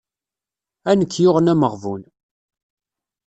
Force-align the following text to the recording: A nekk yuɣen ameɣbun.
A 0.89 0.91
nekk 0.99 1.13
yuɣen 1.23 1.51
ameɣbun. 1.53 2.03